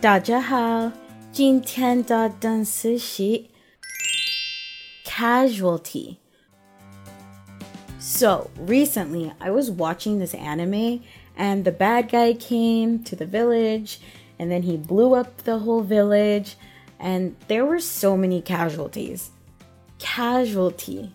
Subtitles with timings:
[0.00, 0.92] 大家好，
[1.32, 3.44] 今天的单词是
[5.04, 6.16] casualty.
[7.98, 11.02] So recently, I was watching this anime,
[11.36, 13.98] and the bad guy came to the village,
[14.38, 16.52] and then he blew up the whole village,
[16.98, 19.30] and there were so many casualties.
[19.98, 21.10] Casualty.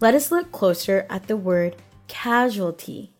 [0.00, 1.76] Let us look closer at the word
[2.08, 3.12] casualty.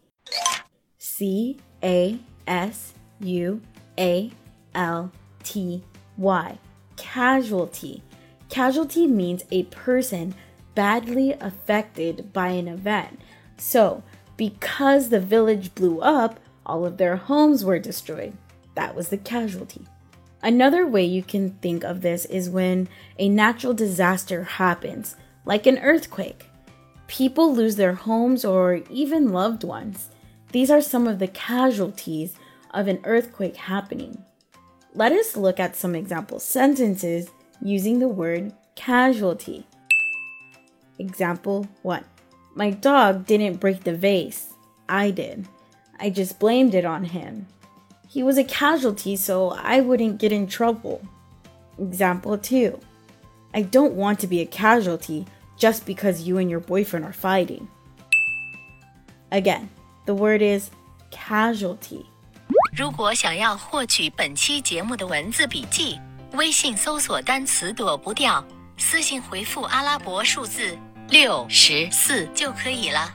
[0.98, 3.60] C A S U
[3.96, 4.32] A
[4.77, 5.11] L
[5.43, 5.83] T
[6.17, 6.57] Y.
[6.95, 8.03] Casualty.
[8.47, 10.33] Casualty means a person
[10.75, 13.19] badly affected by an event.
[13.57, 14.03] So,
[14.37, 18.33] because the village blew up, all of their homes were destroyed.
[18.75, 19.81] That was the casualty.
[20.41, 22.87] Another way you can think of this is when
[23.17, 25.15] a natural disaster happens,
[25.45, 26.45] like an earthquake.
[27.07, 30.09] People lose their homes or even loved ones.
[30.51, 32.35] These are some of the casualties
[32.71, 34.23] of an earthquake happening.
[34.97, 37.29] Let us look at some example sentences
[37.61, 39.67] using the word casualty.
[40.97, 42.03] Example 1
[42.55, 44.55] My dog didn't break the vase.
[44.89, 45.47] I did.
[45.99, 47.45] I just blamed it on him.
[48.09, 51.03] He was a casualty, so I wouldn't get in trouble.
[51.77, 52.79] Example 2
[53.53, 55.27] I don't want to be a casualty
[55.59, 57.69] just because you and your boyfriend are fighting.
[59.31, 59.69] Again,
[60.07, 60.71] the word is
[61.11, 62.09] casualty.
[62.77, 65.99] 如果想要获取本期节目的文字笔记，
[66.33, 68.45] 微信搜索单词“躲不掉”，
[68.77, 70.77] 私信回复阿拉伯数字
[71.09, 73.11] 六十四就可以了。